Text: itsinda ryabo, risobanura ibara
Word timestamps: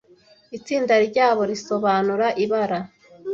itsinda 0.57 0.93
ryabo, 1.07 1.41
risobanura 1.51 2.27
ibara 2.43 2.79